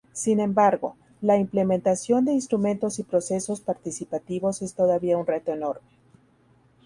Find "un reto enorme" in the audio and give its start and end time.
5.15-5.85